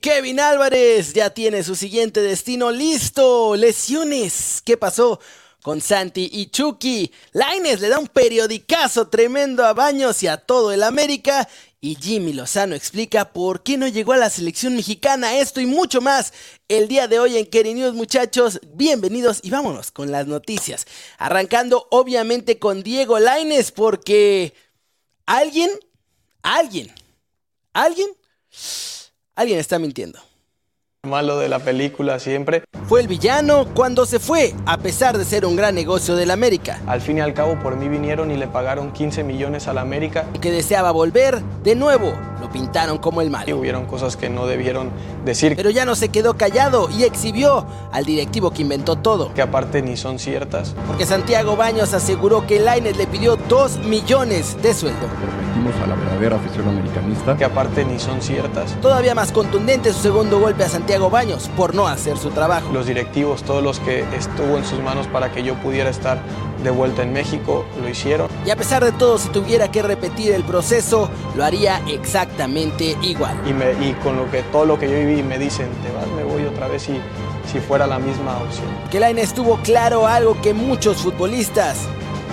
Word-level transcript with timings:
Kevin 0.00 0.40
Álvarez 0.40 1.12
ya 1.12 1.30
tiene 1.30 1.62
su 1.62 1.76
siguiente 1.76 2.20
destino 2.20 2.72
listo. 2.72 3.54
Lesiones. 3.54 4.62
¿Qué 4.64 4.76
pasó? 4.76 5.20
Con 5.62 5.80
Santi 5.80 6.28
y 6.32 6.46
Chucky. 6.46 7.12
Laines 7.32 7.80
le 7.80 7.88
da 7.88 8.00
un 8.00 8.08
periodicazo 8.08 9.08
tremendo 9.08 9.64
a 9.64 9.74
Baños 9.74 10.22
y 10.24 10.26
a 10.26 10.38
todo 10.38 10.72
el 10.72 10.82
América. 10.82 11.48
Y 11.80 11.94
Jimmy 11.94 12.32
Lozano 12.32 12.74
explica 12.74 13.32
por 13.32 13.62
qué 13.62 13.76
no 13.76 13.86
llegó 13.86 14.12
a 14.12 14.16
la 14.16 14.28
selección 14.28 14.74
mexicana. 14.74 15.38
Esto 15.38 15.60
y 15.60 15.66
mucho 15.66 16.00
más 16.00 16.32
el 16.66 16.88
día 16.88 17.06
de 17.06 17.20
hoy 17.20 17.36
en 17.36 17.46
Kerry 17.46 17.74
News, 17.74 17.94
muchachos. 17.94 18.60
Bienvenidos 18.74 19.38
y 19.44 19.50
vámonos 19.50 19.92
con 19.92 20.10
las 20.10 20.26
noticias. 20.26 20.86
Arrancando 21.16 21.86
obviamente 21.90 22.58
con 22.58 22.82
Diego 22.82 23.20
Laines 23.20 23.70
porque 23.70 24.52
alguien, 25.26 25.70
alguien, 26.42 26.92
alguien 27.72 28.08
Alguien 29.38 29.60
está 29.60 29.78
mintiendo. 29.78 30.18
Malo 31.06 31.38
de 31.38 31.48
la 31.48 31.60
película 31.60 32.18
siempre. 32.18 32.64
Fue 32.88 33.00
el 33.00 33.06
villano 33.06 33.66
cuando 33.72 34.04
se 34.04 34.18
fue, 34.18 34.52
a 34.66 34.78
pesar 34.78 35.16
de 35.16 35.24
ser 35.24 35.46
un 35.46 35.54
gran 35.54 35.76
negocio 35.76 36.16
del 36.16 36.32
América. 36.32 36.80
Al 36.88 37.00
fin 37.00 37.18
y 37.18 37.20
al 37.20 37.34
cabo 37.34 37.56
por 37.60 37.76
mí 37.76 37.88
vinieron 37.88 38.32
y 38.32 38.36
le 38.36 38.48
pagaron 38.48 38.90
15 38.90 39.22
millones 39.22 39.68
al 39.68 39.78
América. 39.78 40.24
Que 40.40 40.50
deseaba 40.50 40.90
volver, 40.90 41.40
de 41.62 41.76
nuevo, 41.76 42.12
lo 42.40 42.50
pintaron 42.50 42.98
como 42.98 43.20
el 43.20 43.30
malo. 43.30 43.48
Y 43.48 43.52
hubieron 43.52 43.86
cosas 43.86 44.16
que 44.16 44.28
no 44.28 44.48
debieron 44.48 44.90
decir. 45.24 45.54
Pero 45.54 45.70
ya 45.70 45.84
no 45.84 45.94
se 45.94 46.08
quedó 46.08 46.36
callado 46.36 46.88
y 46.90 47.04
exhibió 47.04 47.64
al 47.92 48.04
directivo 48.04 48.50
que 48.50 48.62
inventó 48.62 48.96
todo. 48.96 49.32
Que 49.34 49.42
aparte 49.42 49.80
ni 49.82 49.96
son 49.96 50.18
ciertas. 50.18 50.74
Porque 50.88 51.06
Santiago 51.06 51.54
Baños 51.54 51.94
aseguró 51.94 52.44
que 52.44 52.58
Lainez 52.58 52.96
le 52.96 53.06
pidió 53.06 53.36
2 53.36 53.84
millones 53.84 54.60
de 54.62 54.74
sueldo 54.74 55.06
a 55.82 55.86
la 55.86 55.94
verdadera 55.94 56.36
afición 56.36 56.68
americanista. 56.68 57.36
Que 57.36 57.44
aparte 57.44 57.84
ni 57.84 57.98
son 57.98 58.22
ciertas. 58.22 58.74
Todavía 58.80 59.14
más 59.14 59.32
contundente 59.32 59.92
su 59.92 60.00
segundo 60.00 60.40
golpe 60.40 60.64
a 60.64 60.68
Santiago 60.68 60.87
Baños 60.96 61.50
por 61.54 61.74
no 61.74 61.86
hacer 61.86 62.16
su 62.16 62.30
trabajo. 62.30 62.72
Los 62.72 62.86
directivos, 62.86 63.42
todos 63.42 63.62
los 63.62 63.78
que 63.78 64.00
estuvo 64.16 64.56
en 64.56 64.64
sus 64.64 64.80
manos 64.80 65.06
para 65.06 65.30
que 65.30 65.42
yo 65.42 65.54
pudiera 65.56 65.90
estar 65.90 66.18
de 66.62 66.70
vuelta 66.70 67.02
en 67.02 67.12
México, 67.12 67.66
lo 67.80 67.88
hicieron. 67.88 68.28
Y 68.46 68.50
a 68.50 68.56
pesar 68.56 68.82
de 68.82 68.92
todo, 68.92 69.18
si 69.18 69.28
tuviera 69.28 69.70
que 69.70 69.82
repetir 69.82 70.32
el 70.32 70.44
proceso, 70.44 71.10
lo 71.36 71.44
haría 71.44 71.82
exactamente 71.88 72.96
igual. 73.02 73.38
Y, 73.46 73.52
me, 73.52 73.72
y 73.72 73.92
con 74.02 74.16
lo 74.16 74.30
que 74.30 74.42
todo 74.44 74.64
lo 74.64 74.78
que 74.78 74.90
yo 74.90 74.96
viví 74.98 75.22
me 75.22 75.38
dicen, 75.38 75.68
te 75.82 75.92
vas, 75.92 76.06
me 76.16 76.24
voy 76.24 76.46
otra 76.46 76.68
vez 76.68 76.88
y 76.88 76.98
si 77.52 77.60
fuera 77.60 77.86
la 77.86 77.98
misma 77.98 78.38
opción. 78.38 78.66
Que 78.90 78.98
Laine 78.98 79.20
estuvo 79.20 79.58
claro 79.58 80.06
algo 80.06 80.40
que 80.40 80.54
muchos 80.54 80.96
futbolistas 81.02 81.86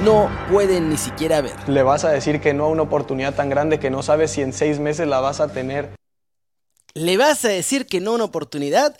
no 0.04 0.30
pueden 0.50 0.90
ni 0.90 0.98
siquiera 0.98 1.42
ver. 1.42 1.56
Le 1.68 1.84
vas 1.84 2.06
a 2.06 2.10
decir 2.10 2.40
que 2.40 2.54
no 2.54 2.66
a 2.66 2.70
una 2.70 2.84
oportunidad 2.84 3.36
tan 3.36 3.50
grande 3.50 3.80
que 3.80 3.90
no 3.90 4.02
sabes 4.02 4.32
si 4.32 4.42
en 4.42 4.54
seis 4.54 4.80
meses 4.80 5.08
la 5.08 5.20
vas 5.20 5.42
a 5.42 5.50
tener. 5.50 5.90
¿Le 6.96 7.18
vas 7.18 7.44
a 7.44 7.50
decir 7.50 7.88
que 7.88 8.00
no 8.00 8.14
una 8.14 8.24
oportunidad? 8.24 8.98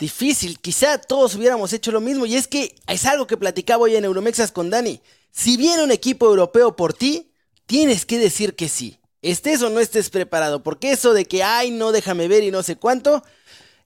Difícil, 0.00 0.58
quizá 0.58 0.98
todos 0.98 1.36
hubiéramos 1.36 1.72
hecho 1.72 1.92
lo 1.92 2.00
mismo 2.00 2.26
y 2.26 2.34
es 2.34 2.48
que 2.48 2.74
es 2.88 3.06
algo 3.06 3.28
que 3.28 3.36
platicaba 3.36 3.84
hoy 3.84 3.94
en 3.94 4.04
Euromexas 4.04 4.50
con 4.50 4.70
Dani. 4.70 5.00
Si 5.30 5.56
viene 5.56 5.84
un 5.84 5.92
equipo 5.92 6.26
europeo 6.26 6.74
por 6.74 6.94
ti, 6.94 7.30
tienes 7.66 8.06
que 8.06 8.18
decir 8.18 8.56
que 8.56 8.68
sí. 8.68 8.98
Estés 9.22 9.62
o 9.62 9.70
no 9.70 9.78
estés 9.78 10.10
preparado, 10.10 10.64
porque 10.64 10.90
eso 10.90 11.14
de 11.14 11.24
que, 11.24 11.44
ay, 11.44 11.70
no, 11.70 11.92
déjame 11.92 12.26
ver 12.26 12.42
y 12.42 12.50
no 12.50 12.64
sé 12.64 12.74
cuánto, 12.74 13.22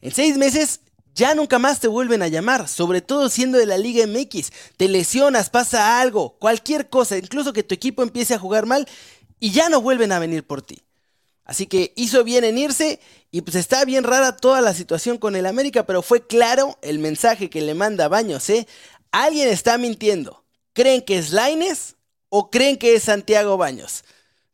en 0.00 0.14
seis 0.14 0.38
meses 0.38 0.80
ya 1.14 1.34
nunca 1.34 1.58
más 1.58 1.78
te 1.78 1.88
vuelven 1.88 2.22
a 2.22 2.28
llamar, 2.28 2.68
sobre 2.68 3.02
todo 3.02 3.28
siendo 3.28 3.58
de 3.58 3.66
la 3.66 3.76
Liga 3.76 4.06
MX. 4.06 4.50
Te 4.78 4.88
lesionas, 4.88 5.50
pasa 5.50 6.00
algo, 6.00 6.38
cualquier 6.38 6.88
cosa, 6.88 7.18
incluso 7.18 7.52
que 7.52 7.62
tu 7.62 7.74
equipo 7.74 8.02
empiece 8.02 8.32
a 8.32 8.38
jugar 8.38 8.64
mal 8.64 8.88
y 9.38 9.50
ya 9.50 9.68
no 9.68 9.82
vuelven 9.82 10.12
a 10.12 10.18
venir 10.18 10.46
por 10.46 10.62
ti. 10.62 10.85
Así 11.46 11.66
que 11.66 11.92
hizo 11.96 12.24
bien 12.24 12.44
en 12.44 12.58
irse 12.58 13.00
y 13.30 13.40
pues 13.40 13.54
está 13.54 13.84
bien 13.84 14.04
rara 14.04 14.36
toda 14.36 14.60
la 14.60 14.74
situación 14.74 15.16
con 15.16 15.36
el 15.36 15.46
América, 15.46 15.86
pero 15.86 16.02
fue 16.02 16.26
claro 16.26 16.76
el 16.82 16.98
mensaje 16.98 17.48
que 17.48 17.62
le 17.62 17.74
manda 17.74 18.08
Baños, 18.08 18.50
¿eh? 18.50 18.66
Alguien 19.12 19.48
está 19.48 19.78
mintiendo. 19.78 20.44
¿Creen 20.72 21.02
que 21.02 21.16
es 21.16 21.30
Laines 21.30 21.96
o 22.28 22.50
creen 22.50 22.76
que 22.76 22.96
es 22.96 23.04
Santiago 23.04 23.56
Baños? 23.56 24.04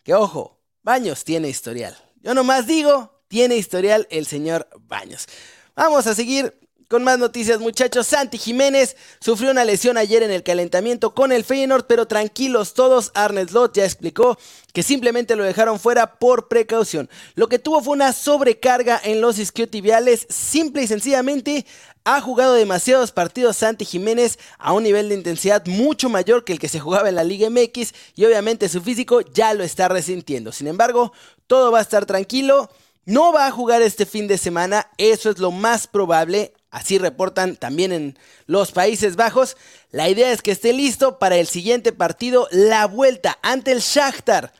Que 0.02 0.14
ojo, 0.14 0.60
Baños 0.82 1.24
tiene 1.24 1.48
historial. 1.48 1.96
Yo 2.20 2.34
nomás 2.34 2.66
digo, 2.66 3.24
tiene 3.26 3.56
historial 3.56 4.06
el 4.10 4.26
señor 4.26 4.68
Baños. 4.82 5.26
Vamos 5.74 6.06
a 6.06 6.14
seguir 6.14 6.61
con 6.92 7.04
más 7.04 7.18
noticias, 7.18 7.58
muchachos. 7.58 8.06
Santi 8.06 8.36
Jiménez 8.36 8.98
sufrió 9.18 9.50
una 9.50 9.64
lesión 9.64 9.96
ayer 9.96 10.22
en 10.22 10.30
el 10.30 10.42
calentamiento 10.42 11.14
con 11.14 11.32
el 11.32 11.42
Feyenoord, 11.42 11.86
pero 11.86 12.06
tranquilos 12.06 12.74
todos. 12.74 13.12
Arne 13.14 13.46
Slot 13.46 13.74
ya 13.74 13.86
explicó 13.86 14.36
que 14.74 14.82
simplemente 14.82 15.34
lo 15.34 15.42
dejaron 15.42 15.80
fuera 15.80 16.18
por 16.18 16.48
precaución. 16.48 17.08
Lo 17.34 17.48
que 17.48 17.58
tuvo 17.58 17.80
fue 17.80 17.94
una 17.94 18.12
sobrecarga 18.12 19.00
en 19.02 19.22
los 19.22 19.38
isquiotibiales. 19.38 20.26
Simple 20.28 20.82
y 20.82 20.86
sencillamente 20.86 21.64
ha 22.04 22.20
jugado 22.20 22.52
demasiados 22.52 23.10
partidos 23.10 23.56
Santi 23.56 23.86
Jiménez 23.86 24.38
a 24.58 24.74
un 24.74 24.82
nivel 24.82 25.08
de 25.08 25.14
intensidad 25.14 25.64
mucho 25.64 26.10
mayor 26.10 26.44
que 26.44 26.52
el 26.52 26.58
que 26.58 26.68
se 26.68 26.78
jugaba 26.78 27.08
en 27.08 27.14
la 27.14 27.24
Liga 27.24 27.48
MX 27.48 27.94
y 28.16 28.26
obviamente 28.26 28.68
su 28.68 28.82
físico 28.82 29.22
ya 29.22 29.54
lo 29.54 29.64
está 29.64 29.88
resintiendo. 29.88 30.52
Sin 30.52 30.66
embargo, 30.66 31.14
todo 31.46 31.72
va 31.72 31.78
a 31.78 31.82
estar 31.82 32.04
tranquilo. 32.04 32.68
No 33.06 33.32
va 33.32 33.46
a 33.46 33.50
jugar 33.50 33.80
este 33.80 34.04
fin 34.04 34.28
de 34.28 34.36
semana, 34.36 34.90
eso 34.98 35.30
es 35.30 35.38
lo 35.38 35.50
más 35.50 35.86
probable, 35.86 36.52
así 36.72 36.98
reportan 36.98 37.54
también 37.54 37.92
en 37.92 38.18
los 38.46 38.72
Países 38.72 39.14
Bajos. 39.14 39.56
La 39.92 40.08
idea 40.08 40.32
es 40.32 40.42
que 40.42 40.50
esté 40.50 40.72
listo 40.72 41.20
para 41.20 41.36
el 41.36 41.46
siguiente 41.46 41.92
partido, 41.92 42.48
la 42.50 42.86
vuelta 42.86 43.38
ante 43.42 43.70
el 43.70 43.78
Shakhtar 43.78 44.52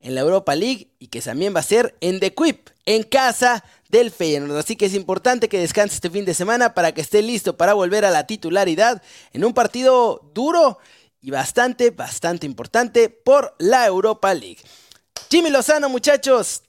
en 0.00 0.14
la 0.14 0.22
Europa 0.22 0.54
League 0.54 0.88
y 0.98 1.08
que 1.08 1.20
también 1.20 1.54
va 1.54 1.60
a 1.60 1.64
ser 1.64 1.94
en 2.00 2.20
The 2.20 2.32
Quip, 2.34 2.70
en 2.86 3.02
casa 3.02 3.62
del 3.90 4.10
Feyenoord. 4.10 4.56
Así 4.56 4.76
que 4.76 4.86
es 4.86 4.94
importante 4.94 5.50
que 5.50 5.58
descanse 5.58 5.96
este 5.96 6.08
fin 6.08 6.24
de 6.24 6.32
semana 6.32 6.72
para 6.72 6.92
que 6.92 7.02
esté 7.02 7.20
listo 7.20 7.58
para 7.58 7.74
volver 7.74 8.06
a 8.06 8.10
la 8.10 8.26
titularidad 8.26 9.02
en 9.34 9.44
un 9.44 9.52
partido 9.52 10.30
duro 10.32 10.78
y 11.20 11.30
bastante, 11.30 11.90
bastante 11.90 12.46
importante 12.46 13.10
por 13.10 13.54
la 13.58 13.84
Europa 13.86 14.32
League. 14.32 14.60
Jimmy 15.28 15.50
Lozano, 15.50 15.90
muchachos, 15.90 16.62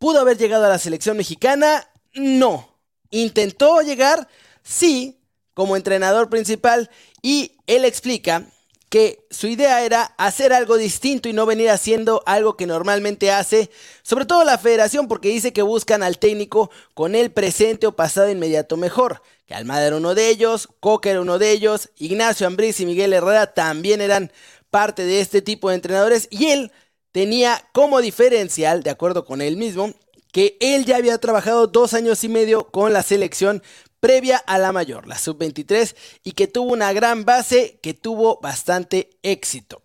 ¿Pudo 0.00 0.18
haber 0.18 0.38
llegado 0.38 0.64
a 0.64 0.70
la 0.70 0.78
selección 0.78 1.18
mexicana? 1.18 1.86
No. 2.14 2.69
¿Intentó 3.10 3.80
llegar? 3.82 4.28
Sí, 4.62 5.18
como 5.54 5.76
entrenador 5.76 6.30
principal. 6.30 6.90
Y 7.22 7.56
él 7.66 7.84
explica 7.84 8.46
que 8.90 9.24
su 9.30 9.46
idea 9.46 9.84
era 9.84 10.02
hacer 10.18 10.52
algo 10.52 10.76
distinto 10.76 11.28
y 11.28 11.32
no 11.32 11.46
venir 11.46 11.70
haciendo 11.70 12.22
algo 12.26 12.56
que 12.56 12.66
normalmente 12.66 13.30
hace, 13.30 13.70
sobre 14.02 14.26
todo 14.26 14.42
la 14.42 14.58
federación 14.58 15.06
porque 15.06 15.28
dice 15.28 15.52
que 15.52 15.62
buscan 15.62 16.02
al 16.02 16.18
técnico 16.18 16.72
con 16.92 17.14
el 17.14 17.30
presente 17.30 17.86
o 17.86 17.94
pasado 17.94 18.28
inmediato 18.30 18.76
mejor, 18.76 19.22
que 19.46 19.54
Almada 19.54 19.86
era 19.86 19.96
uno 19.96 20.16
de 20.16 20.28
ellos, 20.28 20.68
Coca 20.80 21.08
era 21.08 21.20
uno 21.20 21.38
de 21.38 21.52
ellos, 21.52 21.90
Ignacio 21.98 22.48
Ambriz 22.48 22.80
y 22.80 22.86
Miguel 22.86 23.12
Herrera 23.12 23.54
también 23.54 24.00
eran 24.00 24.32
parte 24.70 25.04
de 25.04 25.20
este 25.20 25.40
tipo 25.40 25.68
de 25.68 25.76
entrenadores 25.76 26.26
y 26.28 26.46
él 26.46 26.72
tenía 27.12 27.64
como 27.72 28.00
diferencial, 28.00 28.82
de 28.82 28.90
acuerdo 28.90 29.24
con 29.24 29.40
él 29.40 29.56
mismo, 29.56 29.94
que 30.32 30.56
él 30.60 30.84
ya 30.84 30.96
había 30.96 31.18
trabajado 31.18 31.66
dos 31.66 31.94
años 31.94 32.22
y 32.24 32.28
medio 32.28 32.70
con 32.70 32.92
la 32.92 33.02
selección 33.02 33.62
previa 34.00 34.38
a 34.38 34.58
la 34.58 34.72
mayor, 34.72 35.06
la 35.06 35.18
sub-23, 35.18 35.94
y 36.24 36.32
que 36.32 36.46
tuvo 36.46 36.72
una 36.72 36.92
gran 36.92 37.24
base, 37.24 37.78
que 37.82 37.94
tuvo 37.94 38.40
bastante 38.40 39.10
éxito. 39.22 39.82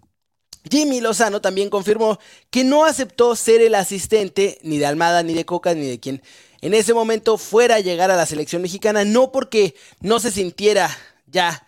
Jimmy 0.69 1.01
Lozano 1.01 1.41
también 1.41 1.69
confirmó 1.69 2.19
que 2.49 2.63
no 2.63 2.85
aceptó 2.85 3.35
ser 3.35 3.61
el 3.61 3.75
asistente 3.75 4.57
ni 4.63 4.77
de 4.77 4.85
Almada, 4.85 5.21
ni 5.21 5.33
de 5.33 5.45
Coca, 5.45 5.75
ni 5.75 5.85
de 5.85 5.99
quien 5.99 6.23
en 6.61 6.73
ese 6.73 6.93
momento 6.93 7.37
fuera 7.37 7.75
a 7.75 7.79
llegar 7.81 8.09
a 8.09 8.15
la 8.15 8.25
selección 8.25 8.61
mexicana, 8.61 9.05
no 9.05 9.31
porque 9.31 9.75
no 9.99 10.19
se 10.19 10.31
sintiera 10.31 10.89
ya 11.27 11.67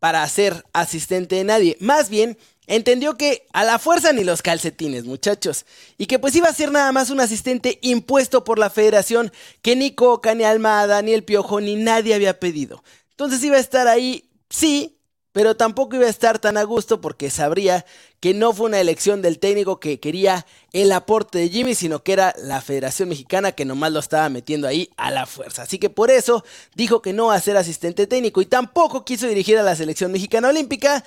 para 0.00 0.26
ser 0.28 0.64
asistente 0.72 1.36
de 1.36 1.44
nadie, 1.44 1.76
más 1.78 2.08
bien 2.08 2.36
Entendió 2.66 3.16
que 3.16 3.46
a 3.52 3.64
la 3.64 3.78
fuerza 3.78 4.12
ni 4.12 4.22
los 4.22 4.40
calcetines, 4.40 5.04
muchachos, 5.04 5.66
y 5.98 6.06
que 6.06 6.18
pues 6.18 6.36
iba 6.36 6.48
a 6.48 6.54
ser 6.54 6.70
nada 6.70 6.92
más 6.92 7.10
un 7.10 7.20
asistente 7.20 7.78
impuesto 7.82 8.44
por 8.44 8.58
la 8.58 8.70
federación 8.70 9.32
que 9.62 9.74
ni 9.74 9.94
Coca, 9.94 10.34
ni 10.34 10.44
Almada, 10.44 11.02
ni 11.02 11.12
el 11.12 11.24
Piojo, 11.24 11.60
ni 11.60 11.74
nadie 11.74 12.14
había 12.14 12.38
pedido. 12.38 12.84
Entonces 13.10 13.42
iba 13.42 13.56
a 13.56 13.60
estar 13.60 13.88
ahí, 13.88 14.30
sí, 14.48 14.96
pero 15.32 15.56
tampoco 15.56 15.96
iba 15.96 16.06
a 16.06 16.10
estar 16.10 16.38
tan 16.38 16.56
a 16.56 16.62
gusto 16.62 17.00
porque 17.00 17.30
sabría 17.30 17.84
que 18.20 18.34
no 18.34 18.52
fue 18.52 18.66
una 18.66 18.80
elección 18.80 19.22
del 19.22 19.38
técnico 19.38 19.80
que 19.80 19.98
quería 19.98 20.46
el 20.72 20.92
aporte 20.92 21.38
de 21.38 21.48
Jimmy, 21.48 21.74
sino 21.74 22.04
que 22.04 22.12
era 22.12 22.34
la 22.38 22.60
Federación 22.60 23.08
Mexicana 23.08 23.52
que 23.52 23.64
nomás 23.64 23.92
lo 23.92 23.98
estaba 23.98 24.28
metiendo 24.28 24.68
ahí 24.68 24.90
a 24.96 25.10
la 25.10 25.26
fuerza. 25.26 25.62
Así 25.62 25.78
que 25.78 25.90
por 25.90 26.10
eso 26.10 26.44
dijo 26.74 27.02
que 27.02 27.12
no 27.12 27.26
va 27.26 27.34
a 27.34 27.40
ser 27.40 27.56
asistente 27.56 28.06
técnico 28.06 28.42
y 28.42 28.46
tampoco 28.46 29.04
quiso 29.04 29.26
dirigir 29.26 29.58
a 29.58 29.62
la 29.62 29.74
selección 29.74 30.12
mexicana 30.12 30.50
olímpica 30.50 31.02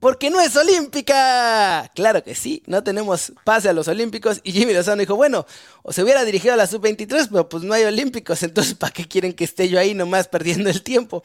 porque 0.00 0.30
no 0.30 0.40
es 0.40 0.56
olímpica. 0.56 1.90
Claro 1.94 2.24
que 2.24 2.34
sí, 2.34 2.62
no 2.66 2.82
tenemos 2.82 3.32
pase 3.44 3.68
a 3.68 3.72
los 3.72 3.86
olímpicos 3.86 4.40
y 4.42 4.52
Jimmy 4.52 4.72
Lozano 4.72 5.00
dijo, 5.00 5.14
bueno, 5.14 5.46
o 5.82 5.92
se 5.92 6.02
hubiera 6.02 6.24
dirigido 6.24 6.54
a 6.54 6.56
la 6.56 6.66
sub-23, 6.66 7.28
pero 7.30 7.48
pues 7.48 7.62
no 7.62 7.74
hay 7.74 7.84
olímpicos, 7.84 8.42
entonces 8.42 8.74
¿para 8.74 8.92
qué 8.92 9.06
quieren 9.06 9.34
que 9.34 9.44
esté 9.44 9.68
yo 9.68 9.78
ahí 9.78 9.94
nomás 9.94 10.26
perdiendo 10.26 10.70
el 10.70 10.82
tiempo? 10.82 11.22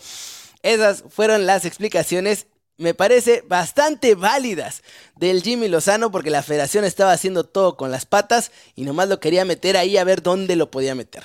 Esas 0.61 1.03
fueron 1.09 1.45
las 1.45 1.65
explicaciones 1.65 2.47
me 2.77 2.93
parece 2.93 3.41
bastante 3.47 4.15
válidas 4.15 4.83
del 5.15 5.41
Jimmy 5.41 5.69
Lozano 5.69 6.11
porque 6.11 6.29
la 6.29 6.43
federación 6.43 6.83
estaba 6.83 7.13
haciendo 7.13 7.45
todo 7.45 7.77
con 7.77 7.89
las 7.89 8.05
patas 8.05 8.51
y 8.75 8.83
nomás 8.83 9.07
lo 9.07 9.21
quería 9.21 9.45
meter 9.45 9.77
ahí 9.77 9.95
a 9.95 10.03
ver 10.03 10.21
dónde 10.21 10.57
lo 10.57 10.71
podía 10.71 10.93
meter. 10.93 11.23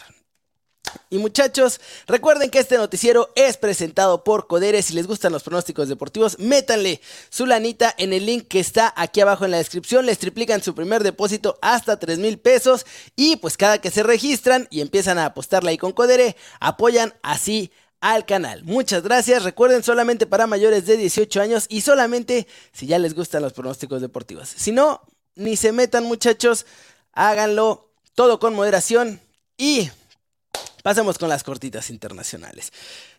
Y 1.10 1.18
muchachos, 1.18 1.80
recuerden 2.06 2.50
que 2.50 2.58
este 2.58 2.76
noticiero 2.78 3.30
es 3.34 3.56
presentado 3.56 4.24
por 4.24 4.46
Codere. 4.46 4.82
Si 4.82 4.94
les 4.94 5.06
gustan 5.06 5.32
los 5.32 5.42
pronósticos 5.42 5.88
deportivos, 5.88 6.38
métanle 6.38 7.00
su 7.28 7.46
lanita 7.46 7.94
en 7.98 8.12
el 8.12 8.26
link 8.26 8.48
que 8.48 8.60
está 8.60 8.92
aquí 8.96 9.20
abajo 9.20 9.44
en 9.44 9.50
la 9.50 9.56
descripción. 9.56 10.06
Les 10.06 10.18
triplican 10.18 10.62
su 10.62 10.74
primer 10.74 11.02
depósito 11.02 11.58
hasta 11.62 11.98
3 11.98 12.18
mil 12.18 12.38
pesos. 12.38 12.86
Y 13.16 13.36
pues 13.36 13.56
cada 13.56 13.80
que 13.80 13.90
se 13.90 14.02
registran 14.02 14.68
y 14.70 14.80
empiezan 14.80 15.18
a 15.18 15.26
apostarle 15.26 15.70
ahí 15.70 15.78
con 15.78 15.92
Codere, 15.92 16.36
apoyan 16.60 17.14
así 17.22 17.70
al 18.00 18.24
canal. 18.24 18.64
Muchas 18.64 19.02
gracias. 19.02 19.44
Recuerden 19.44 19.82
solamente 19.82 20.26
para 20.26 20.46
mayores 20.46 20.86
de 20.86 20.96
18 20.96 21.40
años 21.40 21.66
y 21.68 21.82
solamente 21.82 22.46
si 22.72 22.86
ya 22.86 22.98
les 22.98 23.14
gustan 23.14 23.42
los 23.42 23.52
pronósticos 23.52 24.00
deportivos. 24.00 24.48
Si 24.48 24.72
no, 24.72 25.02
ni 25.34 25.56
se 25.56 25.72
metan 25.72 26.04
muchachos. 26.04 26.66
Háganlo 27.12 27.92
todo 28.14 28.38
con 28.38 28.54
moderación 28.54 29.20
y 29.56 29.90
Pasamos 30.82 31.18
con 31.18 31.28
las 31.28 31.44
cortitas 31.44 31.90
internacionales. 31.90 32.72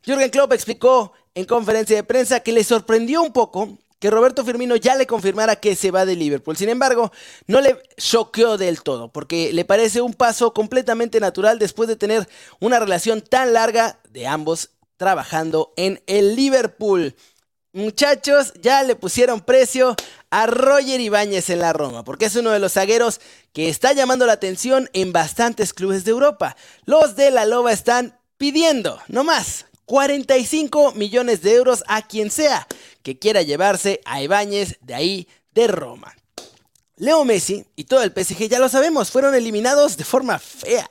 Jürgen 0.03 0.29
Klopp 0.29 0.53
explicó 0.53 1.13
en 1.35 1.45
conferencia 1.45 1.95
de 1.95 2.03
prensa 2.03 2.39
que 2.39 2.51
le 2.51 2.63
sorprendió 2.63 3.21
un 3.21 3.31
poco 3.31 3.77
que 4.01 4.09
Roberto 4.09 4.43
Firmino 4.43 4.75
ya 4.75 4.95
le 4.95 5.05
confirmara 5.05 5.57
que 5.57 5.75
se 5.75 5.91
va 5.91 6.07
de 6.07 6.15
Liverpool. 6.15 6.57
Sin 6.57 6.69
embargo, 6.69 7.11
no 7.45 7.61
le 7.61 7.77
choqueó 7.97 8.57
del 8.57 8.81
todo, 8.81 9.09
porque 9.09 9.53
le 9.53 9.63
parece 9.63 10.01
un 10.01 10.15
paso 10.15 10.55
completamente 10.55 11.19
natural 11.19 11.59
después 11.59 11.87
de 11.87 11.95
tener 11.95 12.27
una 12.59 12.79
relación 12.79 13.21
tan 13.21 13.53
larga 13.53 13.99
de 14.09 14.25
ambos 14.25 14.71
trabajando 14.97 15.71
en 15.77 16.01
el 16.07 16.35
Liverpool. 16.35 17.15
Muchachos, 17.73 18.53
ya 18.59 18.81
le 18.81 18.95
pusieron 18.95 19.39
precio 19.39 19.95
a 20.31 20.47
Roger 20.47 20.99
Ibáñez 20.99 21.49
en 21.49 21.59
la 21.59 21.73
Roma, 21.73 22.03
porque 22.03 22.25
es 22.25 22.35
uno 22.35 22.49
de 22.49 22.59
los 22.59 22.73
zagueros 22.73 23.21
que 23.53 23.69
está 23.69 23.93
llamando 23.93 24.25
la 24.25 24.33
atención 24.33 24.89
en 24.93 25.11
bastantes 25.11 25.73
clubes 25.73 26.05
de 26.05 26.11
Europa. 26.11 26.55
Los 26.85 27.15
de 27.15 27.31
la 27.31 27.45
Loba 27.45 27.71
están 27.73 28.17
pidiendo, 28.37 28.99
no 29.07 29.23
más, 29.23 29.65
45 29.85 30.93
millones 30.93 31.41
de 31.41 31.53
euros 31.53 31.83
a 31.87 32.07
quien 32.07 32.31
sea 32.31 32.65
que 33.03 33.19
quiera 33.19 33.41
llevarse 33.41 33.99
a 34.05 34.21
Ibáñez 34.21 34.77
de 34.81 34.95
ahí 34.95 35.27
de 35.53 35.67
Roma. 35.67 36.15
Leo 36.95 37.25
Messi 37.25 37.65
y 37.75 37.83
todo 37.83 38.01
el 38.03 38.13
PSG, 38.13 38.47
ya 38.47 38.59
lo 38.59 38.69
sabemos, 38.69 39.11
fueron 39.11 39.35
eliminados 39.35 39.97
de 39.97 40.05
forma 40.05 40.39
fea 40.39 40.87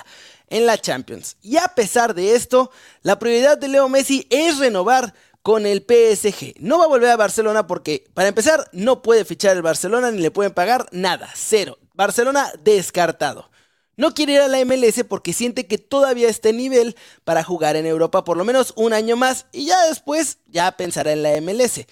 en 0.48 0.66
la 0.66 0.76
Champions. 0.76 1.36
Y 1.40 1.56
a 1.56 1.68
pesar 1.68 2.14
de 2.14 2.34
esto, 2.34 2.70
la 3.02 3.18
prioridad 3.18 3.56
de 3.56 3.68
Leo 3.68 3.88
Messi 3.88 4.26
es 4.28 4.58
renovar 4.58 5.14
con 5.42 5.66
el 5.66 5.80
PSG. 5.80 6.54
No 6.60 6.78
va 6.78 6.84
a 6.84 6.88
volver 6.88 7.10
a 7.10 7.16
Barcelona 7.16 7.66
porque, 7.66 8.04
para 8.14 8.28
empezar, 8.28 8.68
no 8.72 9.02
puede 9.02 9.24
fichar 9.24 9.56
el 9.56 9.62
Barcelona 9.62 10.10
ni 10.10 10.20
le 10.20 10.30
pueden 10.30 10.52
pagar 10.52 10.86
nada, 10.92 11.30
cero. 11.34 11.78
Barcelona 11.94 12.52
descartado. 12.62 13.50
No 13.96 14.14
quiere 14.14 14.32
ir 14.32 14.40
a 14.40 14.48
la 14.48 14.64
MLS 14.64 15.04
porque 15.06 15.34
siente 15.34 15.66
que 15.66 15.76
todavía 15.76 16.28
está 16.28 16.48
en 16.48 16.56
nivel 16.56 16.96
para 17.24 17.44
jugar 17.44 17.76
en 17.76 17.84
Europa 17.84 18.24
por 18.24 18.38
lo 18.38 18.44
menos 18.44 18.72
un 18.76 18.94
año 18.94 19.16
más 19.16 19.46
y 19.52 19.66
ya 19.66 19.86
después 19.86 20.38
ya 20.46 20.72
pensará 20.72 21.12
en 21.12 21.22
la 21.22 21.38
MLS. 21.40 21.84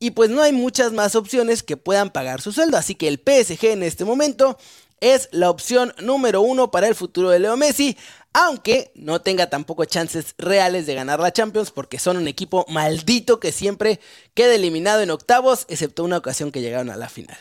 Y 0.00 0.10
pues 0.10 0.30
no 0.30 0.42
hay 0.42 0.52
muchas 0.52 0.92
más 0.92 1.14
opciones 1.14 1.62
que 1.62 1.76
puedan 1.76 2.10
pagar 2.10 2.40
su 2.40 2.50
sueldo, 2.50 2.76
así 2.76 2.96
que 2.96 3.06
el 3.06 3.18
PSG 3.18 3.66
en 3.66 3.84
este 3.84 4.04
momento 4.04 4.58
es 5.02 5.28
la 5.32 5.50
opción 5.50 5.92
número 5.98 6.42
uno 6.42 6.70
para 6.70 6.86
el 6.86 6.94
futuro 6.94 7.28
de 7.28 7.40
Leo 7.40 7.56
Messi, 7.56 7.98
aunque 8.32 8.92
no 8.94 9.20
tenga 9.20 9.50
tampoco 9.50 9.84
chances 9.84 10.36
reales 10.38 10.86
de 10.86 10.94
ganar 10.94 11.18
la 11.18 11.32
Champions 11.32 11.72
porque 11.72 11.98
son 11.98 12.16
un 12.16 12.28
equipo 12.28 12.64
maldito 12.68 13.40
que 13.40 13.50
siempre 13.50 13.98
queda 14.32 14.54
eliminado 14.54 15.02
en 15.02 15.10
octavos, 15.10 15.66
excepto 15.68 16.04
una 16.04 16.18
ocasión 16.18 16.52
que 16.52 16.60
llegaron 16.60 16.88
a 16.88 16.96
la 16.96 17.08
final. 17.08 17.36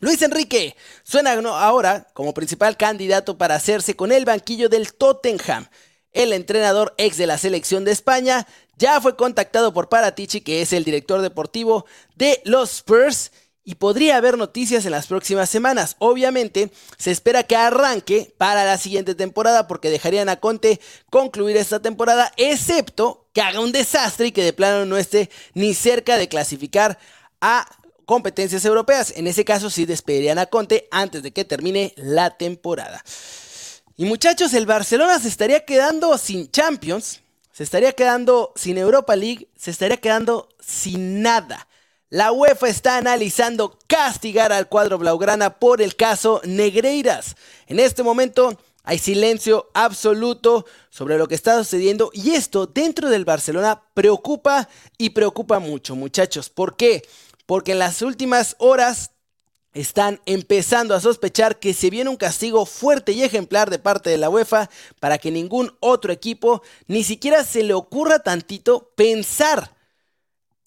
Luis 0.00 0.22
Enrique 0.22 0.76
suena 1.02 1.34
ahora 1.34 2.08
como 2.14 2.32
principal 2.32 2.78
candidato 2.78 3.36
para 3.36 3.56
hacerse 3.56 3.94
con 3.94 4.10
el 4.10 4.24
banquillo 4.24 4.70
del 4.70 4.94
Tottenham. 4.94 5.68
El 6.12 6.32
entrenador 6.32 6.94
ex 6.96 7.18
de 7.18 7.26
la 7.26 7.36
selección 7.36 7.84
de 7.84 7.92
España 7.92 8.46
ya 8.78 8.98
fue 9.02 9.14
contactado 9.14 9.74
por 9.74 9.90
Paratici, 9.90 10.40
que 10.40 10.62
es 10.62 10.72
el 10.72 10.84
director 10.84 11.20
deportivo 11.20 11.84
de 12.16 12.40
los 12.44 12.76
Spurs, 12.76 13.30
y 13.68 13.74
podría 13.74 14.16
haber 14.16 14.38
noticias 14.38 14.86
en 14.86 14.92
las 14.92 15.08
próximas 15.08 15.50
semanas. 15.50 15.96
Obviamente, 15.98 16.72
se 16.96 17.10
espera 17.10 17.42
que 17.42 17.54
arranque 17.54 18.32
para 18.38 18.64
la 18.64 18.78
siguiente 18.78 19.14
temporada 19.14 19.68
porque 19.68 19.90
dejarían 19.90 20.30
a 20.30 20.36
Conte 20.40 20.80
concluir 21.10 21.58
esta 21.58 21.78
temporada, 21.78 22.32
excepto 22.38 23.28
que 23.34 23.42
haga 23.42 23.60
un 23.60 23.70
desastre 23.70 24.28
y 24.28 24.32
que 24.32 24.42
de 24.42 24.54
plano 24.54 24.86
no 24.86 24.96
esté 24.96 25.28
ni 25.52 25.74
cerca 25.74 26.16
de 26.16 26.28
clasificar 26.28 26.98
a 27.42 27.68
competencias 28.06 28.64
europeas. 28.64 29.12
En 29.14 29.26
ese 29.26 29.44
caso 29.44 29.68
sí 29.68 29.84
despedirían 29.84 30.38
a 30.38 30.46
Conte 30.46 30.88
antes 30.90 31.22
de 31.22 31.32
que 31.32 31.44
termine 31.44 31.92
la 31.98 32.38
temporada. 32.38 33.04
Y 33.98 34.06
muchachos, 34.06 34.54
el 34.54 34.64
Barcelona 34.64 35.18
se 35.18 35.28
estaría 35.28 35.66
quedando 35.66 36.16
sin 36.16 36.50
Champions, 36.50 37.20
se 37.52 37.64
estaría 37.64 37.92
quedando 37.92 38.50
sin 38.56 38.78
Europa 38.78 39.14
League, 39.14 39.50
se 39.58 39.70
estaría 39.72 39.98
quedando 39.98 40.48
sin 40.58 41.20
nada. 41.20 41.67
La 42.10 42.32
UEFA 42.32 42.68
está 42.68 42.96
analizando 42.96 43.78
castigar 43.86 44.50
al 44.50 44.66
cuadro 44.66 44.96
blaugrana 44.96 45.58
por 45.58 45.82
el 45.82 45.94
caso 45.94 46.40
Negreiras. 46.42 47.36
En 47.66 47.78
este 47.78 48.02
momento 48.02 48.58
hay 48.82 48.98
silencio 48.98 49.68
absoluto 49.74 50.64
sobre 50.88 51.18
lo 51.18 51.28
que 51.28 51.34
está 51.34 51.58
sucediendo 51.58 52.10
y 52.14 52.30
esto 52.30 52.66
dentro 52.66 53.10
del 53.10 53.26
Barcelona 53.26 53.82
preocupa 53.92 54.70
y 54.96 55.10
preocupa 55.10 55.58
mucho, 55.58 55.96
muchachos. 55.96 56.48
¿Por 56.48 56.78
qué? 56.78 57.06
Porque 57.44 57.72
en 57.72 57.78
las 57.78 58.00
últimas 58.00 58.56
horas 58.58 59.10
están 59.74 60.18
empezando 60.24 60.94
a 60.94 61.02
sospechar 61.02 61.58
que 61.58 61.74
se 61.74 61.90
viene 61.90 62.08
un 62.08 62.16
castigo 62.16 62.64
fuerte 62.64 63.12
y 63.12 63.22
ejemplar 63.22 63.68
de 63.68 63.78
parte 63.78 64.08
de 64.08 64.16
la 64.16 64.30
UEFA 64.30 64.70
para 64.98 65.18
que 65.18 65.30
ningún 65.30 65.76
otro 65.80 66.10
equipo 66.10 66.62
ni 66.86 67.04
siquiera 67.04 67.44
se 67.44 67.64
le 67.64 67.74
ocurra 67.74 68.20
tantito 68.20 68.92
pensar 68.96 69.76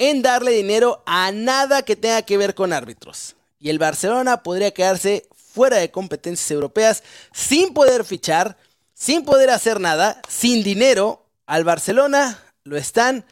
en 0.01 0.23
darle 0.23 0.49
dinero 0.49 1.03
a 1.05 1.31
nada 1.31 1.83
que 1.83 1.95
tenga 1.95 2.23
que 2.23 2.35
ver 2.35 2.55
con 2.55 2.73
árbitros. 2.73 3.35
Y 3.59 3.69
el 3.69 3.77
Barcelona 3.77 4.41
podría 4.41 4.71
quedarse 4.71 5.27
fuera 5.35 5.77
de 5.77 5.91
competencias 5.91 6.49
europeas 6.49 7.03
sin 7.31 7.71
poder 7.75 8.03
fichar, 8.03 8.57
sin 8.95 9.23
poder 9.23 9.51
hacer 9.51 9.79
nada, 9.79 10.19
sin 10.27 10.63
dinero. 10.63 11.27
Al 11.45 11.65
Barcelona 11.65 12.43
lo 12.63 12.77
están 12.77 13.25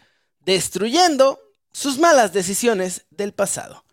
destruyendo 0.46 1.40
sus 1.72 1.98
malas 1.98 2.34
decisiones 2.34 3.02
del 3.10 3.34
pasado. 3.34 3.84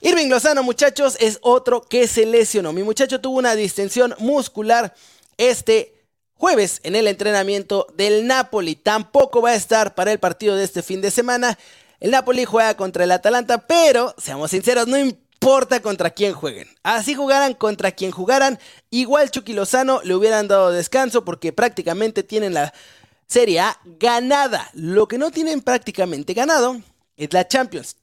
Irving 0.00 0.28
Lozano, 0.28 0.62
muchachos, 0.62 1.16
es 1.18 1.40
otro 1.42 1.80
que 1.82 2.06
se 2.06 2.24
lesionó. 2.24 2.72
Mi 2.72 2.84
muchacho 2.84 3.20
tuvo 3.20 3.38
una 3.38 3.56
distensión 3.56 4.14
muscular 4.20 4.94
este 5.38 5.92
jueves 6.34 6.78
en 6.84 6.94
el 6.94 7.08
entrenamiento 7.08 7.88
del 7.96 8.28
Napoli. 8.28 8.76
Tampoco 8.76 9.42
va 9.42 9.50
a 9.50 9.56
estar 9.56 9.96
para 9.96 10.12
el 10.12 10.20
partido 10.20 10.54
de 10.54 10.62
este 10.62 10.84
fin 10.84 11.00
de 11.00 11.10
semana. 11.10 11.58
El 12.00 12.10
Napoli 12.10 12.44
juega 12.44 12.76
contra 12.76 13.04
el 13.04 13.12
Atalanta, 13.12 13.66
pero 13.66 14.14
seamos 14.18 14.50
sinceros, 14.50 14.86
no 14.86 14.98
importa 14.98 15.80
contra 15.80 16.10
quién 16.10 16.34
jueguen. 16.34 16.68
Así 16.82 17.14
jugaran 17.14 17.54
contra 17.54 17.92
quien 17.92 18.10
jugaran, 18.10 18.58
igual 18.90 19.30
Chucky 19.30 19.52
Lozano 19.52 20.00
le 20.02 20.14
hubieran 20.14 20.48
dado 20.48 20.72
descanso 20.72 21.24
porque 21.24 21.52
prácticamente 21.52 22.22
tienen 22.22 22.54
la 22.54 22.72
Serie 23.26 23.60
A 23.60 23.78
ganada. 23.84 24.70
Lo 24.74 25.08
que 25.08 25.18
no 25.18 25.30
tienen 25.30 25.60
prácticamente 25.60 26.34
ganado 26.34 26.80
es 27.16 27.32
la 27.32 27.48
Champions. 27.48 27.96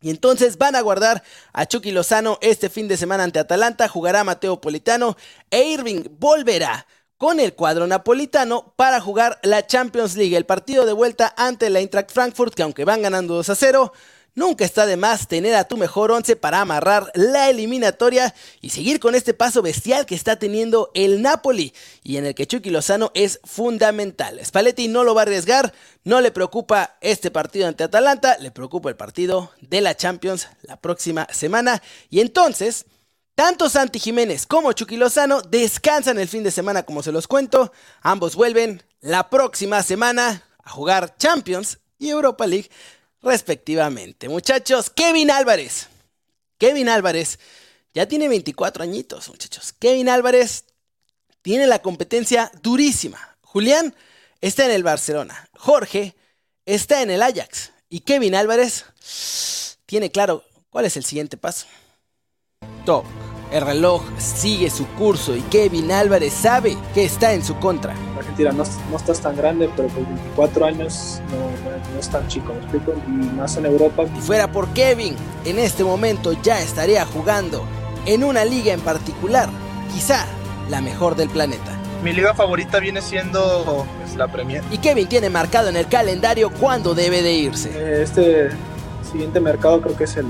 Y 0.00 0.10
entonces 0.10 0.58
van 0.58 0.76
a 0.76 0.82
guardar 0.82 1.22
a 1.52 1.66
Chucky 1.66 1.90
Lozano 1.90 2.38
este 2.42 2.68
fin 2.68 2.86
de 2.86 2.96
semana 2.96 3.24
ante 3.24 3.38
Atalanta, 3.38 3.88
jugará 3.88 4.24
Mateo 4.24 4.60
Politano 4.60 5.16
e 5.50 5.70
Irving 5.70 6.02
volverá 6.18 6.86
con 7.18 7.40
el 7.40 7.54
cuadro 7.54 7.86
napolitano 7.86 8.74
para 8.76 9.00
jugar 9.00 9.38
la 9.42 9.66
Champions 9.66 10.16
League, 10.16 10.36
el 10.36 10.44
partido 10.44 10.84
de 10.84 10.92
vuelta 10.92 11.34
ante 11.36 11.70
la 11.70 11.80
Eintracht 11.80 12.12
Frankfurt, 12.12 12.54
que 12.54 12.62
aunque 12.62 12.84
van 12.84 13.02
ganando 13.02 13.34
2 13.34 13.48
a 13.50 13.54
0, 13.54 13.92
nunca 14.34 14.66
está 14.66 14.84
de 14.84 14.98
más 14.98 15.26
tener 15.26 15.54
a 15.54 15.64
tu 15.64 15.78
mejor 15.78 16.10
once 16.12 16.36
para 16.36 16.60
amarrar 16.60 17.10
la 17.14 17.48
eliminatoria 17.48 18.34
y 18.60 18.68
seguir 18.68 19.00
con 19.00 19.14
este 19.14 19.32
paso 19.32 19.62
bestial 19.62 20.04
que 20.04 20.14
está 20.14 20.38
teniendo 20.38 20.90
el 20.94 21.22
Napoli 21.22 21.72
y 22.04 22.18
en 22.18 22.26
el 22.26 22.34
que 22.34 22.46
Chucky 22.46 22.68
Lozano 22.68 23.10
es 23.14 23.40
fundamental. 23.44 24.38
Spalletti 24.44 24.88
no 24.88 25.02
lo 25.02 25.14
va 25.14 25.22
a 25.22 25.24
arriesgar, 25.24 25.72
no 26.04 26.20
le 26.20 26.30
preocupa 26.30 26.96
este 27.00 27.30
partido 27.30 27.66
ante 27.66 27.84
Atalanta, 27.84 28.36
le 28.38 28.50
preocupa 28.50 28.90
el 28.90 28.96
partido 28.96 29.50
de 29.62 29.80
la 29.80 29.96
Champions 29.96 30.48
la 30.62 30.76
próxima 30.76 31.26
semana 31.32 31.82
y 32.10 32.20
entonces 32.20 32.84
tanto 33.36 33.68
Santi 33.68 34.00
Jiménez 34.00 34.46
como 34.46 34.72
Chucky 34.72 34.96
Lozano 34.96 35.42
descansan 35.42 36.18
el 36.18 36.26
fin 36.26 36.42
de 36.42 36.50
semana 36.50 36.84
como 36.84 37.02
se 37.02 37.12
los 37.12 37.28
cuento. 37.28 37.70
Ambos 38.00 38.34
vuelven 38.34 38.82
la 39.00 39.28
próxima 39.28 39.82
semana 39.82 40.42
a 40.64 40.70
jugar 40.70 41.16
Champions 41.18 41.78
y 41.98 42.08
Europa 42.08 42.46
League 42.46 42.70
respectivamente. 43.20 44.30
Muchachos, 44.30 44.88
Kevin 44.88 45.30
Álvarez. 45.30 45.88
Kevin 46.56 46.88
Álvarez 46.88 47.38
ya 47.92 48.08
tiene 48.08 48.28
24 48.28 48.82
añitos, 48.82 49.28
muchachos. 49.28 49.74
Kevin 49.78 50.08
Álvarez 50.08 50.64
tiene 51.42 51.66
la 51.66 51.80
competencia 51.80 52.50
durísima. 52.62 53.36
Julián 53.42 53.94
está 54.40 54.64
en 54.64 54.70
el 54.70 54.82
Barcelona. 54.82 55.46
Jorge 55.52 56.16
está 56.64 57.02
en 57.02 57.10
el 57.10 57.22
Ajax. 57.22 57.72
Y 57.90 58.00
Kevin 58.00 58.34
Álvarez 58.34 58.86
tiene 59.84 60.10
claro 60.10 60.42
cuál 60.70 60.86
es 60.86 60.96
el 60.96 61.04
siguiente 61.04 61.36
paso. 61.36 61.66
Top. 62.86 63.04
El 63.52 63.64
reloj 63.64 64.02
sigue 64.18 64.70
su 64.70 64.86
curso 64.88 65.36
y 65.36 65.40
Kevin 65.42 65.92
Álvarez 65.92 66.32
sabe 66.32 66.76
que 66.94 67.04
está 67.04 67.32
en 67.32 67.44
su 67.44 67.54
contra. 67.56 67.94
Argentina 68.18 68.50
no, 68.50 68.64
no 68.90 68.96
estás 68.96 69.20
tan 69.20 69.36
grande, 69.36 69.70
pero 69.76 69.88
por 69.88 70.04
24 70.04 70.66
años 70.66 71.20
no, 71.30 71.92
no 71.94 72.00
es 72.00 72.08
tan 72.08 72.26
chico, 72.26 72.52
¿me 72.52 72.58
explico? 72.58 72.92
Y 73.06 73.10
más 73.36 73.56
en 73.56 73.66
Europa. 73.66 74.04
Si 74.14 74.20
fuera 74.20 74.50
por 74.50 74.66
Kevin, 74.68 75.14
en 75.44 75.58
este 75.60 75.84
momento 75.84 76.32
ya 76.42 76.60
estaría 76.60 77.06
jugando 77.06 77.64
en 78.04 78.24
una 78.24 78.44
liga 78.44 78.72
en 78.72 78.80
particular, 78.80 79.48
quizá 79.94 80.26
la 80.68 80.80
mejor 80.80 81.14
del 81.14 81.28
planeta. 81.28 81.72
Mi 82.02 82.12
liga 82.12 82.34
favorita 82.34 82.80
viene 82.80 83.00
siendo 83.00 83.86
pues, 84.02 84.16
la 84.16 84.26
Premier. 84.26 84.62
Y 84.72 84.78
Kevin 84.78 85.08
tiene 85.08 85.30
marcado 85.30 85.68
en 85.68 85.76
el 85.76 85.86
calendario 85.86 86.50
cuándo 86.50 86.94
debe 86.94 87.22
de 87.22 87.32
irse. 87.32 87.70
Eh, 87.74 88.02
Este 88.02 88.48
siguiente 89.10 89.38
mercado 89.38 89.80
creo 89.80 89.96
que 89.96 90.04
es 90.04 90.16
el, 90.16 90.26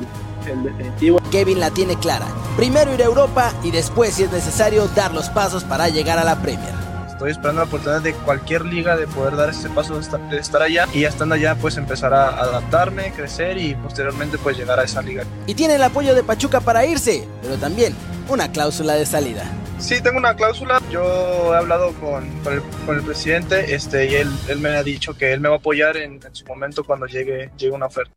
el 0.46 0.62
definitivo. 0.62 1.18
Kevin 1.30 1.61
la 1.61 1.70
tiene 1.70 1.96
clara. 1.96 2.26
Primero 2.56 2.94
ir 2.94 3.02
a 3.02 3.04
Europa 3.04 3.52
y 3.62 3.70
después, 3.70 4.14
si 4.14 4.22
es 4.22 4.32
necesario, 4.32 4.88
dar 4.88 5.12
los 5.12 5.28
pasos 5.28 5.62
para 5.62 5.90
llegar 5.90 6.18
a 6.18 6.25
la 6.25 6.40
Premier. 6.40 6.72
Estoy 7.06 7.32
esperando 7.32 7.60
la 7.60 7.66
oportunidad 7.66 8.00
de 8.00 8.14
cualquier 8.14 8.64
liga 8.64 8.96
de 8.96 9.06
poder 9.06 9.36
dar 9.36 9.50
ese 9.50 9.68
paso 9.68 9.94
de 10.00 10.38
estar, 10.38 10.62
allá 10.62 10.88
y 10.94 11.00
ya 11.02 11.08
estando 11.08 11.34
allá 11.34 11.54
pues 11.54 11.76
empezar 11.76 12.14
a 12.14 12.28
adaptarme, 12.28 13.12
crecer 13.12 13.58
y 13.58 13.75
posteriormente 13.75 14.38
pues 14.38 14.56
llegar 14.56 14.80
a 14.80 14.84
esa 14.84 15.02
liga. 15.02 15.25
Y 15.46 15.54
tiene 15.54 15.75
el 15.75 15.82
apoyo 15.82 16.14
de 16.14 16.22
Pachuca 16.22 16.62
para 16.62 16.86
irse, 16.86 17.28
pero 17.42 17.58
también 17.58 17.94
una 18.26 18.50
cláusula 18.50 18.94
de 18.94 19.04
salida. 19.04 19.44
Sí, 19.78 20.00
tengo 20.00 20.16
una 20.16 20.34
cláusula. 20.34 20.80
Yo 20.90 21.52
he 21.52 21.58
hablado 21.58 21.92
con, 22.00 22.26
con, 22.42 22.54
el, 22.54 22.62
con 22.86 22.96
el, 22.96 23.02
presidente 23.02 23.75
este, 23.75 24.06
y 24.06 24.14
él, 24.14 24.30
él, 24.48 24.60
me 24.60 24.70
ha 24.70 24.82
dicho 24.82 25.14
que 25.14 25.34
él 25.34 25.40
me 25.40 25.50
va 25.50 25.56
a 25.56 25.58
apoyar 25.58 25.98
en, 25.98 26.20
en 26.25 26.34
su 26.34 26.46
momento 26.46 26.84
cuando 26.84 27.04
llegue, 27.04 27.50
llegue 27.58 27.72
una 27.72 27.86
oferta. 27.86 28.14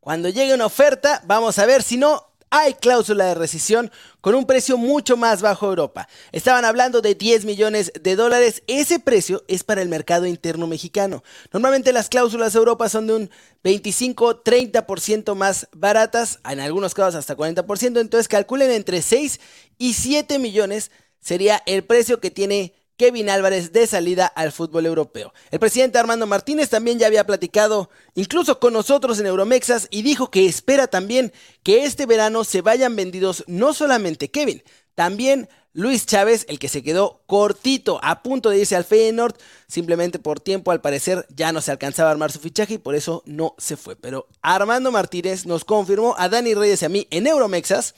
Cuando 0.00 0.28
llegue 0.28 0.54
una 0.54 0.66
oferta, 0.66 1.22
vamos 1.24 1.58
a 1.60 1.66
ver 1.66 1.84
si 1.84 1.98
no 1.98 2.27
hay 2.50 2.74
cláusula 2.74 3.26
de 3.26 3.34
rescisión 3.34 3.90
con 4.20 4.34
un 4.34 4.46
precio 4.46 4.76
mucho 4.76 5.16
más 5.16 5.42
bajo 5.42 5.66
Europa. 5.66 6.08
Estaban 6.32 6.64
hablando 6.64 7.00
de 7.00 7.14
10 7.14 7.44
millones 7.44 7.92
de 8.00 8.16
dólares. 8.16 8.62
Ese 8.66 8.98
precio 8.98 9.44
es 9.48 9.64
para 9.64 9.82
el 9.82 9.88
mercado 9.88 10.26
interno 10.26 10.66
mexicano. 10.66 11.22
Normalmente 11.52 11.92
las 11.92 12.08
cláusulas 12.08 12.52
de 12.52 12.58
Europa 12.58 12.88
son 12.88 13.06
de 13.06 13.14
un 13.14 13.30
25-30% 13.64 15.34
más 15.34 15.68
baratas, 15.72 16.40
en 16.48 16.60
algunos 16.60 16.94
casos 16.94 17.16
hasta 17.16 17.36
40%. 17.36 18.00
Entonces 18.00 18.28
calculen 18.28 18.70
entre 18.70 19.02
6 19.02 19.40
y 19.78 19.94
7 19.94 20.38
millones 20.38 20.90
sería 21.20 21.62
el 21.66 21.84
precio 21.84 22.20
que 22.20 22.30
tiene 22.30 22.74
Kevin 22.98 23.30
Álvarez 23.30 23.72
de 23.72 23.86
salida 23.86 24.26
al 24.26 24.52
fútbol 24.52 24.84
europeo. 24.84 25.32
El 25.50 25.60
presidente 25.60 25.98
Armando 25.98 26.26
Martínez 26.26 26.68
también 26.68 26.98
ya 26.98 27.06
había 27.06 27.24
platicado 27.24 27.88
incluso 28.14 28.58
con 28.58 28.74
nosotros 28.74 29.18
en 29.20 29.26
Euromexas 29.26 29.86
y 29.90 30.02
dijo 30.02 30.30
que 30.30 30.46
espera 30.46 30.88
también 30.88 31.32
que 31.62 31.84
este 31.84 32.04
verano 32.04 32.44
se 32.44 32.60
vayan 32.60 32.96
vendidos 32.96 33.44
no 33.46 33.72
solamente 33.72 34.30
Kevin, 34.30 34.62
también 34.94 35.48
Luis 35.72 36.06
Chávez, 36.06 36.44
el 36.48 36.58
que 36.58 36.68
se 36.68 36.82
quedó 36.82 37.22
cortito 37.26 38.00
a 38.02 38.20
punto 38.24 38.50
de 38.50 38.58
irse 38.58 38.74
al 38.74 38.84
Feyenoord, 38.84 39.36
simplemente 39.68 40.18
por 40.18 40.40
tiempo 40.40 40.72
al 40.72 40.80
parecer 40.80 41.24
ya 41.28 41.52
no 41.52 41.60
se 41.60 41.70
alcanzaba 41.70 42.08
a 42.08 42.12
armar 42.12 42.32
su 42.32 42.40
fichaje 42.40 42.74
y 42.74 42.78
por 42.78 42.96
eso 42.96 43.22
no 43.24 43.54
se 43.58 43.76
fue. 43.76 43.94
Pero 43.94 44.26
Armando 44.42 44.90
Martínez 44.90 45.46
nos 45.46 45.64
confirmó 45.64 46.16
a 46.18 46.28
Dani 46.28 46.52
Reyes 46.54 46.82
y 46.82 46.86
a 46.86 46.88
mí 46.88 47.06
en 47.12 47.28
Euromexas 47.28 47.94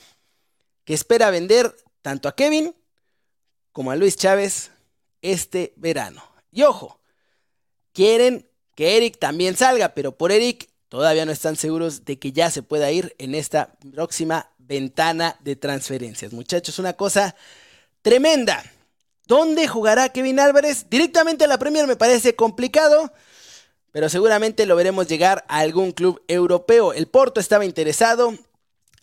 que 0.84 0.92
espera 0.92 1.30
vender 1.30 1.74
tanto 2.02 2.28
a 2.28 2.36
Kevin 2.36 2.74
como 3.72 3.92
a 3.92 3.96
Luis 3.96 4.16
Chávez 4.16 4.70
este 5.22 5.72
verano. 5.76 6.22
Y 6.50 6.62
ojo, 6.62 7.00
quieren 7.92 8.48
que 8.74 8.96
Eric 8.96 9.18
también 9.18 9.56
salga, 9.56 9.94
pero 9.94 10.16
por 10.16 10.32
Eric 10.32 10.68
todavía 10.88 11.24
no 11.24 11.32
están 11.32 11.56
seguros 11.56 12.04
de 12.04 12.18
que 12.18 12.32
ya 12.32 12.50
se 12.50 12.62
pueda 12.62 12.90
ir 12.90 13.14
en 13.18 13.34
esta 13.34 13.72
próxima 13.92 14.50
ventana 14.58 15.36
de 15.40 15.56
transferencias. 15.56 16.32
Muchachos, 16.32 16.78
una 16.78 16.94
cosa 16.94 17.34
tremenda. 18.02 18.64
¿Dónde 19.26 19.68
jugará 19.68 20.08
Kevin 20.08 20.40
Álvarez? 20.40 20.86
Directamente 20.90 21.44
a 21.44 21.48
la 21.48 21.58
Premier 21.58 21.86
me 21.86 21.96
parece 21.96 22.34
complicado, 22.34 23.12
pero 23.92 24.08
seguramente 24.08 24.66
lo 24.66 24.76
veremos 24.76 25.06
llegar 25.06 25.44
a 25.48 25.58
algún 25.58 25.92
club 25.92 26.22
europeo. 26.26 26.92
El 26.92 27.06
Porto 27.06 27.38
estaba 27.38 27.64
interesado, 27.64 28.34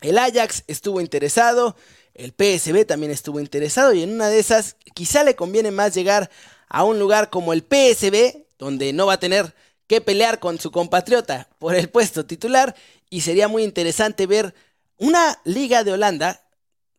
el 0.02 0.18
Ajax 0.18 0.64
estuvo 0.68 1.00
interesado, 1.02 1.76
el 2.18 2.32
PSB 2.32 2.86
también 2.86 3.12
estuvo 3.12 3.40
interesado 3.40 3.94
y 3.94 4.04
en 4.04 4.12
una 4.12 4.28
de 4.30 4.40
esas 4.40 4.76
quizá 4.94 5.24
le 5.24 5.36
conviene 5.36 5.72
más 5.72 5.94
llegar 5.94 6.30
a 6.68 6.84
un 6.84 7.00
lugar 7.00 7.30
como 7.30 7.54
el 7.54 7.62
PSB, 7.62 8.46
donde 8.58 8.92
no 8.92 9.06
va 9.06 9.14
a 9.14 9.20
tener 9.20 9.54
que 9.86 10.02
pelear 10.02 10.40
con 10.40 10.60
su 10.60 10.72
compatriota 10.72 11.48
por 11.60 11.76
el 11.76 11.90
puesto 11.90 12.26
titular 12.26 12.76
y 13.10 13.22
sería 13.22 13.48
muy 13.48 13.64
interesante 13.64 14.26
ver 14.26 14.54
una 14.98 15.40
liga 15.46 15.84
de 15.84 15.94
Holanda 15.94 16.42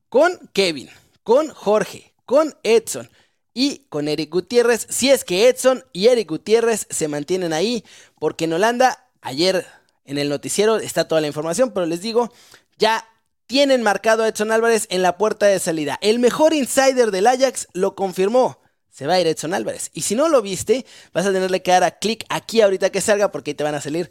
con 0.08 0.38
Kevin, 0.52 0.88
con 1.22 1.48
Jorge, 1.48 2.14
con 2.24 2.56
Edson 2.62 3.10
y 3.52 3.86
con 3.88 4.06
Eric 4.06 4.30
Gutiérrez, 4.30 4.86
si 4.88 5.10
es 5.10 5.24
que 5.24 5.48
Edson 5.48 5.84
y 5.92 6.06
Eric 6.06 6.28
Gutiérrez 6.28 6.86
se 6.90 7.08
mantienen 7.08 7.52
ahí, 7.52 7.84
porque 8.20 8.44
en 8.44 8.52
Holanda, 8.52 9.08
ayer 9.20 9.66
en 10.04 10.16
el 10.16 10.28
noticiero 10.28 10.76
está 10.76 11.08
toda 11.08 11.20
la 11.20 11.26
información, 11.26 11.72
pero 11.72 11.84
les 11.84 12.00
digo, 12.00 12.32
ya 12.78 13.04
tienen 13.48 13.82
marcado 13.82 14.22
a 14.22 14.28
Edson 14.28 14.52
Álvarez 14.52 14.86
en 14.90 15.02
la 15.02 15.16
puerta 15.16 15.46
de 15.46 15.58
salida. 15.58 15.98
El 16.02 16.20
mejor 16.20 16.52
insider 16.52 17.10
del 17.10 17.26
Ajax 17.26 17.66
lo 17.72 17.96
confirmó. 17.96 18.60
Se 18.90 19.06
va 19.06 19.14
a 19.14 19.20
ir 19.20 19.26
Edson 19.26 19.54
Álvarez. 19.54 19.90
Y 19.94 20.02
si 20.02 20.14
no 20.14 20.28
lo 20.28 20.42
viste, 20.42 20.84
vas 21.12 21.26
a 21.26 21.32
tenerle 21.32 21.62
que 21.62 21.70
dar 21.70 21.82
a 21.82 21.98
clic 21.98 22.24
aquí 22.28 22.60
ahorita 22.60 22.90
que 22.90 23.00
salga 23.00 23.32
porque 23.32 23.52
ahí 23.52 23.54
te 23.54 23.64
van 23.64 23.74
a 23.74 23.80
salir 23.80 24.10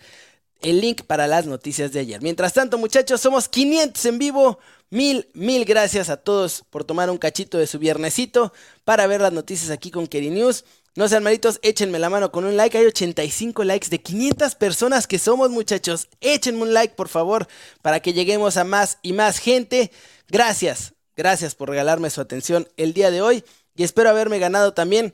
el 0.61 0.81
link 0.81 1.03
para 1.03 1.27
las 1.27 1.45
noticias 1.45 1.91
de 1.91 1.99
ayer. 1.99 2.19
Mientras 2.21 2.53
tanto, 2.53 2.79
muchachos, 2.79 3.21
somos 3.21 3.47
500 3.47 4.05
en 4.05 4.17
vivo. 4.17 4.59
Mil, 4.89 5.29
mil 5.33 5.65
gracias 5.65 6.09
a 6.09 6.17
todos 6.17 6.63
por 6.71 6.83
tomar 6.83 7.11
un 7.11 7.17
cachito 7.17 7.59
de 7.59 7.67
su 7.67 7.77
viernesito 7.77 8.53
para 8.85 9.05
ver 9.05 9.21
las 9.21 9.33
noticias 9.33 9.69
aquí 9.69 9.91
con 9.91 10.07
Keri 10.07 10.31
News. 10.31 10.65
No 10.97 11.07
sean 11.07 11.21
malitos, 11.21 11.59
échenme 11.61 11.99
la 11.99 12.09
mano 12.09 12.31
con 12.31 12.43
un 12.43 12.57
like. 12.57 12.75
Hay 12.75 12.87
85 12.87 13.63
likes 13.63 13.87
de 13.89 14.01
500 14.01 14.55
personas 14.55 15.05
que 15.05 15.19
somos, 15.19 15.51
muchachos. 15.51 16.09
Échenme 16.21 16.63
un 16.63 16.73
like, 16.73 16.95
por 16.95 17.07
favor, 17.07 17.47
para 17.83 17.99
que 17.99 18.13
lleguemos 18.13 18.57
a 18.57 18.63
más 18.63 18.97
y 19.03 19.13
más 19.13 19.37
gente. 19.37 19.91
Gracias, 20.27 20.95
gracias 21.15 21.53
por 21.53 21.69
regalarme 21.69 22.09
su 22.09 22.19
atención 22.19 22.67
el 22.77 22.93
día 22.93 23.11
de 23.11 23.21
hoy. 23.21 23.43
Y 23.75 23.83
espero 23.83 24.09
haberme 24.09 24.39
ganado 24.39 24.73
también 24.73 25.13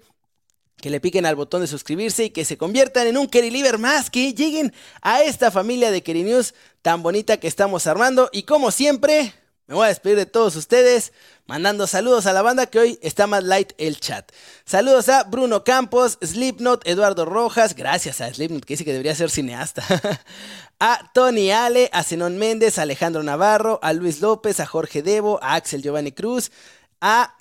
que 0.77 0.89
le 0.89 1.01
piquen 1.01 1.25
al 1.25 1.35
botón 1.35 1.59
de 1.59 1.67
suscribirse 1.67 2.23
y 2.23 2.29
que 2.29 2.45
se 2.45 2.57
conviertan 2.57 3.07
en 3.07 3.17
un 3.17 3.27
Keriliver 3.27 3.77
más, 3.77 4.09
que 4.09 4.33
lleguen 4.33 4.73
a 5.01 5.21
esta 5.21 5.51
familia 5.51 5.91
de 5.91 6.01
Keri 6.01 6.23
News 6.23 6.53
tan 6.81 7.03
bonita 7.03 7.41
que 7.41 7.49
estamos 7.49 7.87
armando. 7.87 8.29
Y 8.31 8.43
como 8.43 8.71
siempre, 8.71 9.33
me 9.67 9.75
voy 9.75 9.85
a 9.85 9.89
despedir 9.89 10.17
de 10.17 10.25
todos 10.25 10.57
ustedes, 10.57 11.13
mandando 11.45 11.87
saludos 11.87 12.25
a 12.25 12.33
la 12.33 12.41
banda 12.41 12.65
que 12.65 12.79
hoy 12.79 12.99
está 13.01 13.27
más 13.27 13.45
light 13.45 13.71
el 13.77 13.97
chat. 13.97 14.29
Saludos 14.65 15.07
a 15.07 15.23
Bruno 15.23 15.63
Campos, 15.63 16.17
Slipknot, 16.21 16.85
Eduardo 16.85 17.23
Rojas, 17.23 17.73
gracias 17.73 18.19
a 18.19 18.33
Slipknot 18.33 18.65
que 18.65 18.73
dice 18.73 18.83
que 18.83 18.91
debería 18.91 19.15
ser 19.15 19.29
cineasta. 19.29 19.83
a 20.81 21.09
Tony 21.13 21.51
Ale, 21.51 21.89
a 21.93 22.03
Zenón 22.03 22.37
Méndez, 22.37 22.77
a 22.77 22.81
Alejandro 22.81 23.23
Navarro, 23.23 23.79
a 23.81 23.93
Luis 23.93 24.19
López, 24.19 24.59
a 24.59 24.65
Jorge 24.65 25.01
Debo, 25.01 25.41
a 25.41 25.55
Axel 25.55 25.81
Giovanni 25.81 26.11
Cruz, 26.11 26.51
a 26.99 27.37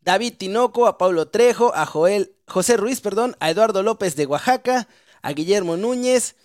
David 0.00 0.38
Tinoco, 0.38 0.86
a 0.86 0.96
Paulo 0.96 1.28
Trejo, 1.28 1.74
a 1.74 1.84
Joel, 1.84 2.34
José 2.46 2.78
Ruiz, 2.78 3.02
perdón, 3.02 3.36
a 3.38 3.50
Eduardo 3.50 3.82
López 3.82 4.16
de 4.16 4.24
Oaxaca, 4.24 4.88
a 5.20 5.32
Guillermo 5.32 5.76
Núñez 5.76 6.36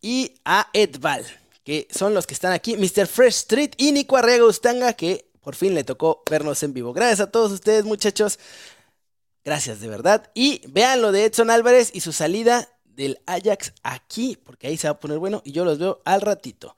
y 0.00 0.36
a 0.46 0.68
Edval 0.72 1.39
que 1.64 1.88
son 1.90 2.14
los 2.14 2.26
que 2.26 2.34
están 2.34 2.52
aquí, 2.52 2.76
Mr. 2.76 3.06
Fresh 3.06 3.36
Street 3.36 3.70
y 3.76 3.92
Nico 3.92 4.16
Arriaga 4.16 4.44
Ustang, 4.44 4.94
que 4.94 5.30
por 5.40 5.54
fin 5.54 5.74
le 5.74 5.84
tocó 5.84 6.22
vernos 6.30 6.62
en 6.62 6.72
vivo. 6.72 6.92
Gracias 6.92 7.20
a 7.20 7.30
todos 7.30 7.52
ustedes, 7.52 7.84
muchachos. 7.84 8.38
Gracias 9.44 9.80
de 9.80 9.88
verdad. 9.88 10.30
Y 10.34 10.62
vean 10.68 11.00
lo 11.00 11.12
de 11.12 11.24
Edson 11.24 11.50
Álvarez 11.50 11.90
y 11.94 12.00
su 12.00 12.12
salida 12.12 12.68
del 12.84 13.20
Ajax 13.26 13.72
aquí, 13.82 14.38
porque 14.44 14.66
ahí 14.66 14.76
se 14.76 14.88
va 14.88 14.92
a 14.92 15.00
poner 15.00 15.18
bueno 15.18 15.42
y 15.44 15.52
yo 15.52 15.64
los 15.64 15.78
veo 15.78 16.02
al 16.04 16.20
ratito. 16.20 16.76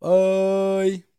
Bye. 0.00 1.13